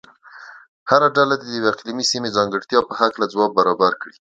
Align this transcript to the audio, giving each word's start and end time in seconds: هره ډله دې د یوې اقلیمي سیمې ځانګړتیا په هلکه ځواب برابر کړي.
هره 0.89 1.07
ډله 1.15 1.35
دې 1.41 1.47
د 1.49 1.53
یوې 1.57 1.69
اقلیمي 1.73 2.05
سیمې 2.11 2.29
ځانګړتیا 2.37 2.79
په 2.85 2.93
هلکه 2.99 3.31
ځواب 3.33 3.51
برابر 3.59 3.93
کړي. 4.01 4.15